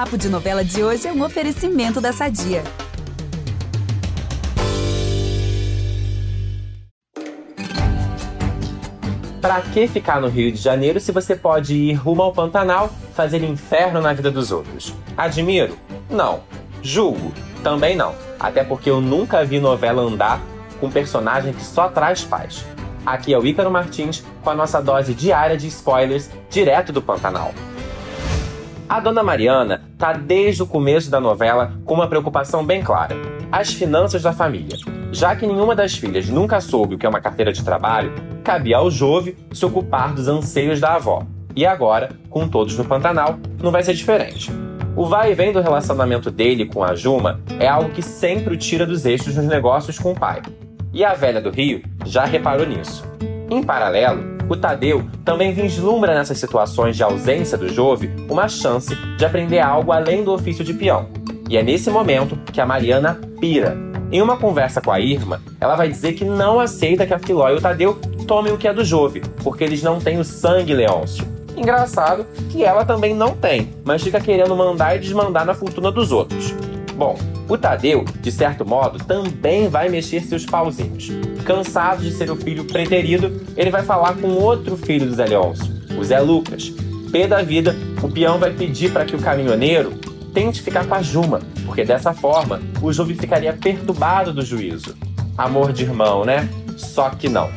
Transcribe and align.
Papo 0.00 0.16
de 0.16 0.30
Novela 0.30 0.64
de 0.64 0.82
hoje 0.82 1.06
é 1.06 1.12
um 1.12 1.22
oferecimento 1.22 2.00
da 2.00 2.10
Sadia. 2.10 2.64
Pra 9.42 9.60
que 9.60 9.86
ficar 9.86 10.18
no 10.18 10.28
Rio 10.28 10.50
de 10.52 10.56
Janeiro 10.56 10.98
se 10.98 11.12
você 11.12 11.36
pode 11.36 11.74
ir 11.74 11.92
rumo 11.92 12.22
ao 12.22 12.32
Pantanal 12.32 12.90
fazer 13.14 13.44
inferno 13.44 14.00
na 14.00 14.14
vida 14.14 14.30
dos 14.30 14.50
outros? 14.50 14.94
Admiro? 15.18 15.76
Não. 16.08 16.40
Julgo? 16.82 17.34
Também 17.62 17.94
não. 17.94 18.14
Até 18.38 18.64
porque 18.64 18.88
eu 18.88 19.02
nunca 19.02 19.44
vi 19.44 19.60
novela 19.60 20.00
andar 20.00 20.40
com 20.80 20.90
personagem 20.90 21.52
que 21.52 21.62
só 21.62 21.90
traz 21.90 22.24
paz. 22.24 22.64
Aqui 23.04 23.34
é 23.34 23.38
o 23.38 23.44
Ícaro 23.44 23.70
Martins 23.70 24.24
com 24.42 24.48
a 24.48 24.54
nossa 24.54 24.80
dose 24.80 25.12
diária 25.12 25.58
de 25.58 25.66
spoilers 25.66 26.30
direto 26.48 26.90
do 26.90 27.02
Pantanal. 27.02 27.52
A 28.90 28.98
dona 28.98 29.22
Mariana 29.22 29.82
tá 29.96 30.12
desde 30.12 30.64
o 30.64 30.66
começo 30.66 31.12
da 31.12 31.20
novela 31.20 31.74
com 31.84 31.94
uma 31.94 32.08
preocupação 32.08 32.66
bem 32.66 32.82
clara: 32.82 33.14
as 33.52 33.72
finanças 33.72 34.20
da 34.20 34.32
família. 34.32 34.76
Já 35.12 35.36
que 35.36 35.46
nenhuma 35.46 35.76
das 35.76 35.94
filhas 35.94 36.28
nunca 36.28 36.60
soube 36.60 36.96
o 36.96 36.98
que 36.98 37.06
é 37.06 37.08
uma 37.08 37.20
carteira 37.20 37.52
de 37.52 37.64
trabalho, 37.64 38.12
cabia 38.42 38.78
ao 38.78 38.90
Jove 38.90 39.36
se 39.52 39.64
ocupar 39.64 40.12
dos 40.12 40.26
anseios 40.26 40.80
da 40.80 40.96
avó. 40.96 41.22
E 41.54 41.64
agora, 41.64 42.10
com 42.28 42.48
todos 42.48 42.76
no 42.76 42.84
Pantanal, 42.84 43.38
não 43.62 43.70
vai 43.70 43.84
ser 43.84 43.94
diferente. 43.94 44.50
O 44.96 45.06
vai 45.06 45.30
e 45.30 45.34
vem 45.36 45.52
do 45.52 45.60
relacionamento 45.60 46.28
dele 46.28 46.66
com 46.66 46.82
a 46.82 46.96
Juma 46.96 47.38
é 47.60 47.68
algo 47.68 47.90
que 47.90 48.02
sempre 48.02 48.54
o 48.54 48.58
tira 48.58 48.84
dos 48.84 49.06
eixos 49.06 49.36
nos 49.36 49.46
negócios 49.46 50.00
com 50.00 50.10
o 50.10 50.18
pai. 50.18 50.42
E 50.92 51.04
a 51.04 51.14
velha 51.14 51.40
do 51.40 51.50
Rio 51.50 51.80
já 52.04 52.24
reparou 52.24 52.66
nisso. 52.66 53.04
Em 53.48 53.62
paralelo, 53.62 54.29
o 54.50 54.56
Tadeu 54.56 55.08
também 55.24 55.52
vislumbra 55.52 56.12
nessas 56.12 56.36
situações 56.38 56.96
de 56.96 57.04
ausência 57.04 57.56
do 57.56 57.68
Jove 57.68 58.10
uma 58.28 58.48
chance 58.48 58.94
de 59.16 59.24
aprender 59.24 59.60
algo 59.60 59.92
além 59.92 60.24
do 60.24 60.32
ofício 60.32 60.64
de 60.64 60.74
peão. 60.74 61.08
E 61.48 61.56
é 61.56 61.62
nesse 61.62 61.88
momento 61.88 62.36
que 62.52 62.60
a 62.60 62.66
Mariana 62.66 63.20
pira 63.40 63.76
em 64.10 64.20
uma 64.20 64.36
conversa 64.36 64.80
com 64.80 64.90
a 64.90 64.98
Irma, 64.98 65.40
ela 65.60 65.76
vai 65.76 65.88
dizer 65.88 66.14
que 66.14 66.24
não 66.24 66.58
aceita 66.58 67.06
que 67.06 67.14
a 67.14 67.18
Filó 67.18 67.48
e 67.48 67.54
o 67.54 67.60
Tadeu 67.60 67.94
tomem 68.26 68.52
o 68.52 68.58
que 68.58 68.66
é 68.66 68.72
do 68.72 68.84
Jove, 68.84 69.22
porque 69.44 69.62
eles 69.62 69.84
não 69.84 70.00
têm 70.00 70.18
o 70.18 70.24
sangue 70.24 70.74
Leôncio. 70.74 71.24
Engraçado 71.56 72.26
que 72.50 72.64
ela 72.64 72.84
também 72.84 73.14
não 73.14 73.36
tem, 73.36 73.72
mas 73.84 74.02
fica 74.02 74.20
querendo 74.20 74.56
mandar 74.56 74.96
e 74.96 74.98
desmandar 74.98 75.44
na 75.44 75.54
fortuna 75.54 75.92
dos 75.92 76.10
outros. 76.10 76.52
Bom, 76.96 77.16
o 77.50 77.58
Tadeu, 77.58 78.04
de 78.20 78.30
certo 78.30 78.64
modo, 78.64 79.04
também 79.04 79.68
vai 79.68 79.88
mexer 79.88 80.22
seus 80.22 80.46
pauzinhos. 80.46 81.10
Cansado 81.44 82.00
de 82.00 82.12
ser 82.12 82.30
o 82.30 82.36
filho 82.36 82.64
preterido, 82.64 83.44
ele 83.56 83.70
vai 83.70 83.82
falar 83.82 84.14
com 84.14 84.28
outro 84.28 84.76
filho 84.76 85.06
do 85.06 85.14
Zé 85.14 85.26
Leôncio, 85.26 85.66
o 85.98 86.04
Zé 86.04 86.20
Lucas. 86.20 86.72
Pé 87.10 87.26
da 87.26 87.42
vida, 87.42 87.74
o 88.00 88.08
peão 88.08 88.38
vai 88.38 88.52
pedir 88.52 88.92
para 88.92 89.04
que 89.04 89.16
o 89.16 89.18
caminhoneiro 89.18 89.98
tente 90.32 90.62
ficar 90.62 90.86
com 90.86 90.94
a 90.94 91.02
Juma, 91.02 91.40
porque 91.66 91.84
dessa 91.84 92.14
forma 92.14 92.62
o 92.80 92.92
Juve 92.92 93.16
ficaria 93.16 93.52
perturbado 93.52 94.32
do 94.32 94.44
juízo. 94.44 94.94
Amor 95.36 95.72
de 95.72 95.82
irmão, 95.82 96.24
né? 96.24 96.48
Só 96.76 97.10
que 97.10 97.28
não. 97.28 97.50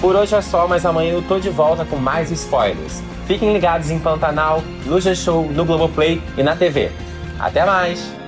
Por 0.00 0.16
hoje 0.16 0.34
é 0.34 0.40
só, 0.40 0.66
mas 0.66 0.84
amanhã 0.84 1.12
eu 1.12 1.22
tô 1.22 1.38
de 1.38 1.48
volta 1.48 1.84
com 1.84 1.94
mais 1.94 2.32
spoilers. 2.32 3.00
Fiquem 3.28 3.52
ligados 3.52 3.88
em 3.88 4.00
Pantanal, 4.00 4.64
no 4.84 5.00
G-Show, 5.00 5.48
no 5.48 5.64
Globoplay 5.64 6.20
e 6.36 6.42
na 6.42 6.56
TV. 6.56 6.90
Até 7.38 7.64
mais! 7.64 8.21